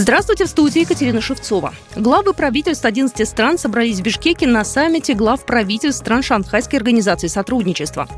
Здравствуйте, 0.00 0.46
в 0.46 0.48
студии 0.48 0.80
Екатерина 0.80 1.20
Шевцова. 1.20 1.74
Главы 1.94 2.32
правительств 2.32 2.86
11 2.86 3.28
стран 3.28 3.58
собрались 3.58 3.98
в 3.98 4.02
Бишкеке 4.02 4.46
на 4.46 4.64
саммите 4.64 5.12
глав 5.12 5.44
правительств 5.44 6.00
стран 6.00 6.22
Шанхайской 6.22 6.78
организации 6.78 7.26
сотрудничества. 7.26 8.08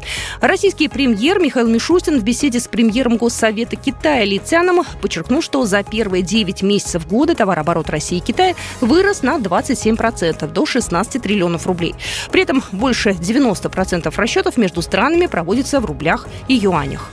Российский 0.41 0.87
премьер 0.87 1.41
Михаил 1.41 1.67
Мишустин 1.67 2.21
в 2.21 2.23
беседе 2.23 2.61
с 2.61 2.69
премьером 2.69 3.17
Госсовета 3.17 3.75
Китая 3.75 4.23
Ли 4.23 4.39
Цяном 4.39 4.85
подчеркнул, 5.01 5.43
что 5.43 5.67
за 5.67 5.83
первые 5.83 6.23
9 6.23 6.63
месяцев 6.63 7.05
года 7.09 7.35
товарооборот 7.35 7.91
России 7.91 8.19
и 8.19 8.21
Китая 8.21 8.55
вырос 8.81 9.25
на 9.25 9.39
27% 9.39 10.53
до 10.53 10.65
16 10.65 11.21
триллионов 11.21 11.67
рублей. 11.67 11.97
При 12.31 12.43
этом 12.43 12.63
больше 12.71 13.11
90% 13.11 14.15
расчетов 14.15 14.57
между 14.57 14.83
странами 14.83 15.27
проводится 15.27 15.81
в 15.81 15.85
рублях 15.87 16.29
и 16.47 16.55
юанях 16.55 17.11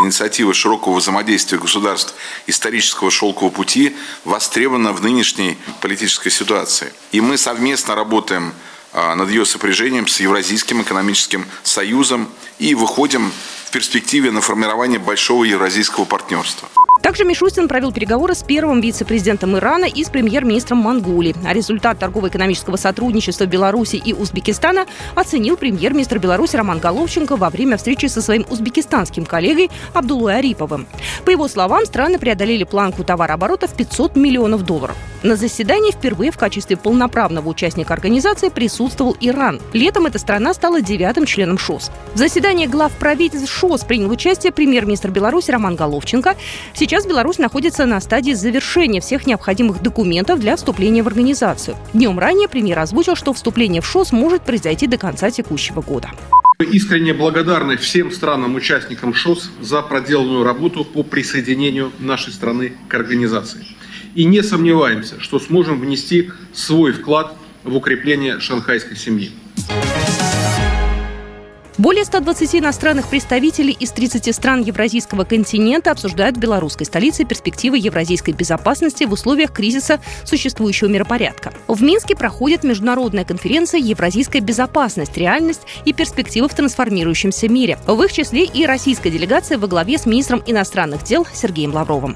инициатива 0.00 0.54
широкого 0.54 0.96
взаимодействия 0.96 1.58
государств 1.58 2.14
исторического 2.46 3.10
шелкового 3.10 3.50
пути 3.50 3.96
востребована 4.24 4.92
в 4.92 5.02
нынешней 5.02 5.58
политической 5.80 6.30
ситуации. 6.30 6.92
И 7.12 7.20
мы 7.20 7.38
совместно 7.38 7.94
работаем 7.94 8.52
а, 8.92 9.14
над 9.14 9.28
ее 9.30 9.46
сопряжением 9.46 10.08
с 10.08 10.20
Евразийским 10.20 10.82
экономическим 10.82 11.46
союзом 11.62 12.28
и 12.58 12.74
выходим 12.74 13.32
в 13.66 13.70
перспективе 13.70 14.30
на 14.30 14.40
формирование 14.40 14.98
большого 14.98 15.44
евразийского 15.44 16.04
партнерства. 16.04 16.68
Также 17.02 17.24
Мишустин 17.24 17.66
провел 17.66 17.92
переговоры 17.92 18.34
с 18.34 18.42
первым 18.42 18.80
вице-президентом 18.80 19.56
Ирана 19.56 19.86
и 19.86 20.04
с 20.04 20.10
премьер-министром 20.10 20.78
Монголии. 20.78 21.34
А 21.46 21.52
результат 21.52 21.98
торгово-экономического 21.98 22.76
сотрудничества 22.76 23.46
Беларуси 23.46 23.96
и 23.96 24.12
Узбекистана 24.12 24.86
оценил 25.14 25.56
премьер-министр 25.56 26.18
Беларуси 26.18 26.56
Роман 26.56 26.78
Головченко 26.78 27.36
во 27.36 27.50
время 27.50 27.76
встречи 27.78 28.06
со 28.06 28.20
своим 28.20 28.44
узбекистанским 28.50 29.24
коллегой 29.24 29.70
Абдулой 29.94 30.38
Ариповым. 30.38 30.86
По 31.24 31.30
его 31.30 31.48
словам, 31.48 31.86
страны 31.86 32.18
преодолели 32.18 32.64
планку 32.64 33.02
товарооборота 33.02 33.66
в 33.66 33.74
500 33.74 34.16
миллионов 34.16 34.64
долларов. 34.64 34.96
На 35.22 35.36
заседании 35.36 35.92
впервые 35.92 36.30
в 36.30 36.38
качестве 36.38 36.76
полноправного 36.76 37.48
участника 37.48 37.92
организации 37.92 38.48
присутствовал 38.48 39.16
Иран. 39.20 39.60
Летом 39.74 40.06
эта 40.06 40.18
страна 40.18 40.54
стала 40.54 40.80
девятым 40.80 41.26
членом 41.26 41.58
ШОС. 41.58 41.90
В 42.14 42.18
заседании 42.18 42.66
глав 42.66 42.92
правительств 42.92 43.52
ШОС 43.52 43.84
принял 43.84 44.10
участие 44.10 44.50
премьер-министр 44.50 45.10
Беларуси 45.10 45.50
Роман 45.50 45.76
Головченко. 45.76 46.36
Сейчас 46.72 46.89
Беларусь 47.06 47.38
находится 47.38 47.86
на 47.86 48.00
стадии 48.00 48.32
завершения 48.32 49.00
всех 49.00 49.24
необходимых 49.24 49.80
документов 49.80 50.40
для 50.40 50.56
вступления 50.56 51.04
в 51.04 51.06
организацию. 51.06 51.76
Днем 51.92 52.18
ранее 52.18 52.48
премьер 52.48 52.80
озвучил, 52.80 53.14
что 53.14 53.32
вступление 53.32 53.80
в 53.80 53.86
ШОС 53.86 54.10
может 54.10 54.42
произойти 54.42 54.88
до 54.88 54.98
конца 54.98 55.30
текущего 55.30 55.82
года. 55.82 56.10
Мы 56.58 56.64
искренне 56.64 57.14
благодарны 57.14 57.76
всем 57.76 58.10
странам-участникам 58.10 59.14
ШОС 59.14 59.52
за 59.60 59.82
проделанную 59.82 60.42
работу 60.42 60.84
по 60.84 61.04
присоединению 61.04 61.92
нашей 62.00 62.32
страны 62.32 62.72
к 62.88 62.94
организации 62.94 63.64
и 64.16 64.24
не 64.24 64.42
сомневаемся, 64.42 65.20
что 65.20 65.38
сможем 65.38 65.78
внести 65.78 66.32
свой 66.52 66.90
вклад 66.90 67.36
в 67.62 67.76
укрепление 67.76 68.40
шанхайской 68.40 68.96
семьи. 68.96 69.30
Более 71.80 72.04
120 72.04 72.56
иностранных 72.56 73.08
представителей 73.08 73.72
из 73.72 73.90
30 73.92 74.34
стран 74.34 74.60
Евразийского 74.60 75.24
континента 75.24 75.90
обсуждают 75.90 76.36
в 76.36 76.38
белорусской 76.38 76.84
столице 76.84 77.24
перспективы 77.24 77.78
евразийской 77.78 78.34
безопасности 78.34 79.04
в 79.04 79.12
условиях 79.12 79.50
кризиса 79.50 79.98
существующего 80.24 80.88
миропорядка. 80.88 81.54
В 81.68 81.82
Минске 81.82 82.14
проходит 82.14 82.64
международная 82.64 83.24
конференция 83.24 83.80
«Евразийская 83.80 84.42
безопасность. 84.42 85.16
Реальность 85.16 85.62
и 85.86 85.94
перспективы 85.94 86.48
в 86.48 86.54
трансформирующемся 86.54 87.48
мире». 87.48 87.78
В 87.86 88.02
их 88.02 88.12
числе 88.12 88.44
и 88.44 88.66
российская 88.66 89.10
делегация 89.10 89.56
во 89.56 89.66
главе 89.66 89.96
с 89.96 90.04
министром 90.04 90.42
иностранных 90.46 91.02
дел 91.04 91.26
Сергеем 91.32 91.72
Лавровым. 91.72 92.14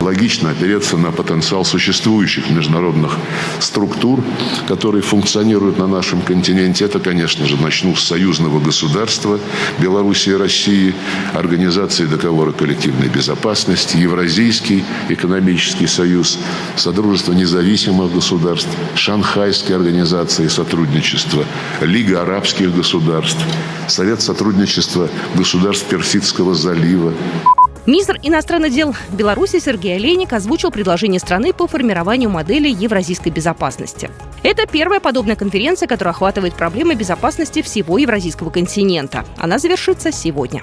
Логично 0.00 0.48
опереться 0.50 0.96
на 0.96 1.12
потенциал 1.12 1.62
существующих 1.62 2.48
международных 2.48 3.18
структур, 3.58 4.24
которые 4.66 5.02
функционируют 5.02 5.78
на 5.78 5.86
нашем 5.86 6.22
континенте. 6.22 6.86
Это, 6.86 7.00
конечно 7.00 7.46
же, 7.46 7.58
начну 7.58 7.94
с 7.94 8.04
союзного 8.04 8.60
государства 8.60 9.38
Беларуси 9.78 10.30
и 10.30 10.34
России, 10.34 10.94
Организации 11.34 12.06
договора 12.06 12.52
коллективной 12.52 13.08
безопасности, 13.08 13.98
Евразийский 13.98 14.84
экономический 15.10 15.86
союз, 15.86 16.38
Содружество 16.76 17.34
независимых 17.34 18.10
государств, 18.10 18.70
Шанхайские 18.94 19.76
организации 19.76 20.48
сотрудничества, 20.48 21.44
Лига 21.82 22.22
арабских 22.22 22.74
государств, 22.74 23.44
Совет 23.86 24.22
сотрудничества 24.22 25.10
государств 25.36 25.86
Персидского 25.88 26.54
залива. 26.54 27.12
Министр 27.86 28.18
иностранных 28.22 28.72
дел 28.72 28.94
Беларуси 29.10 29.58
Сергей 29.58 29.96
Олейник 29.96 30.32
озвучил 30.32 30.70
предложение 30.70 31.18
страны 31.18 31.52
по 31.52 31.66
формированию 31.66 32.28
модели 32.28 32.68
евразийской 32.68 33.32
безопасности. 33.32 34.10
Это 34.42 34.66
первая 34.66 35.00
подобная 35.00 35.36
конференция, 35.36 35.86
которая 35.86 36.12
охватывает 36.12 36.54
проблемы 36.54 36.94
безопасности 36.94 37.62
всего 37.62 37.96
евразийского 37.98 38.50
континента. 38.50 39.24
Она 39.38 39.58
завершится 39.58 40.12
сегодня. 40.12 40.62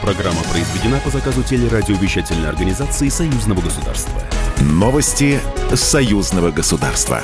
Программа 0.00 0.42
произведена 0.52 0.98
по 1.04 1.10
заказу 1.10 1.42
телерадиовещательной 1.42 2.48
организации 2.48 3.08
Союзного 3.08 3.60
государства. 3.60 4.20
Новости 4.60 5.40
Союзного 5.74 6.50
государства. 6.50 7.22